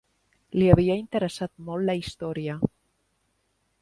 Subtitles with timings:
[0.61, 2.57] Li havia interessat molt la història.